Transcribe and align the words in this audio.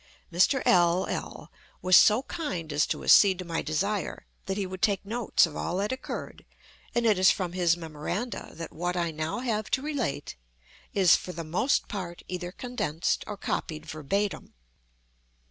Mr. 0.33 0.63
L—l 0.65 1.51
was 1.83 1.95
so 1.95 2.23
kind 2.23 2.73
as 2.73 2.87
to 2.87 3.03
accede 3.03 3.37
to 3.37 3.45
my 3.45 3.61
desire 3.61 4.25
that 4.47 4.57
he 4.57 4.65
would 4.65 4.81
take 4.81 5.05
notes 5.05 5.45
of 5.45 5.55
all 5.55 5.77
that 5.77 5.91
occurred, 5.91 6.43
and 6.95 7.05
it 7.05 7.19
is 7.19 7.29
from 7.29 7.53
his 7.53 7.77
memoranda 7.77 8.49
that 8.55 8.73
what 8.73 8.97
I 8.97 9.11
now 9.11 9.41
have 9.41 9.69
to 9.69 9.81
relate 9.83 10.35
is, 10.91 11.15
for 11.15 11.33
the 11.33 11.43
most 11.43 11.87
part, 11.87 12.23
either 12.27 12.51
condensed 12.51 13.23
or 13.27 13.37
copied 13.37 13.85
verbatim. 13.85 14.55